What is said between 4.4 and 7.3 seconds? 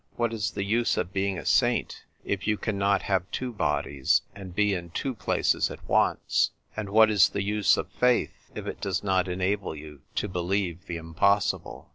be in two places at once? And what is